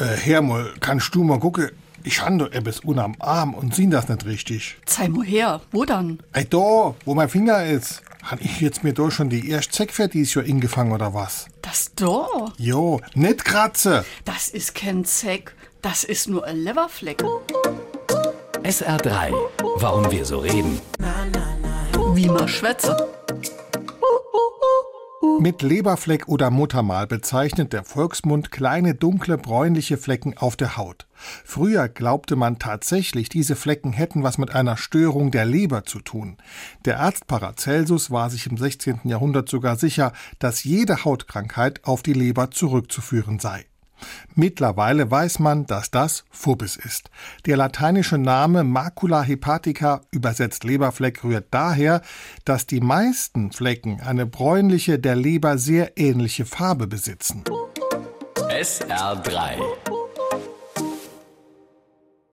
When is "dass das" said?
45.66-46.24